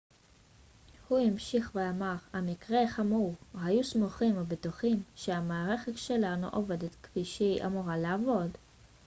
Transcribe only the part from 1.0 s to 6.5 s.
הוא המשיך ואמר המקרה חמור היו סמוכים ובטוחים שהמערכת שלנו